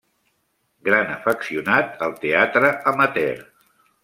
Gran 0.87 1.11
afeccionat 1.15 2.01
al 2.07 2.17
teatre 2.25 2.73
amateur. 2.95 3.47